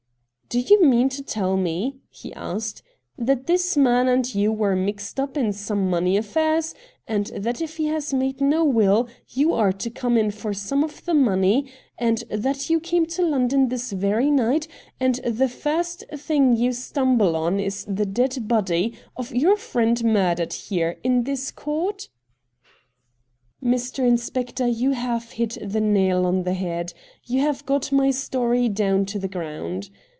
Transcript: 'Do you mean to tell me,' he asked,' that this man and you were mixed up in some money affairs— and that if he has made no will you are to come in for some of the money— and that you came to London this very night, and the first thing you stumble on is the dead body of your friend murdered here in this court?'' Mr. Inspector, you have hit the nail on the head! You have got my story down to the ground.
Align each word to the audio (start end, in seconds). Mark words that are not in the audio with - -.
'Do 0.51 0.59
you 0.59 0.83
mean 0.83 1.07
to 1.07 1.23
tell 1.23 1.55
me,' 1.55 2.01
he 2.09 2.33
asked,' 2.33 2.83
that 3.27 3.47
this 3.47 3.77
man 3.77 4.09
and 4.09 4.35
you 4.35 4.51
were 4.51 4.75
mixed 4.75 5.17
up 5.17 5.37
in 5.37 5.53
some 5.53 5.89
money 5.89 6.17
affairs— 6.17 6.75
and 7.07 7.27
that 7.27 7.61
if 7.61 7.77
he 7.77 7.85
has 7.85 8.13
made 8.13 8.41
no 8.41 8.65
will 8.65 9.07
you 9.29 9.53
are 9.53 9.71
to 9.71 9.89
come 9.89 10.17
in 10.17 10.29
for 10.29 10.53
some 10.53 10.83
of 10.83 11.05
the 11.05 11.13
money— 11.13 11.71
and 12.07 12.25
that 12.29 12.69
you 12.69 12.81
came 12.81 13.05
to 13.05 13.21
London 13.25 13.69
this 13.69 13.93
very 13.93 14.29
night, 14.29 14.67
and 14.99 15.21
the 15.23 15.47
first 15.47 16.03
thing 16.13 16.57
you 16.57 16.73
stumble 16.73 17.37
on 17.37 17.57
is 17.57 17.85
the 17.87 18.05
dead 18.05 18.45
body 18.49 18.93
of 19.15 19.33
your 19.33 19.55
friend 19.55 20.03
murdered 20.03 20.51
here 20.51 20.99
in 21.01 21.23
this 21.23 21.49
court?'' 21.49 22.09
Mr. 23.63 24.05
Inspector, 24.05 24.67
you 24.67 24.91
have 24.91 25.31
hit 25.31 25.57
the 25.63 25.79
nail 25.79 26.25
on 26.25 26.43
the 26.43 26.55
head! 26.55 26.91
You 27.23 27.39
have 27.39 27.65
got 27.65 27.93
my 27.93 28.11
story 28.11 28.67
down 28.67 29.05
to 29.05 29.17
the 29.17 29.29
ground. 29.29 29.89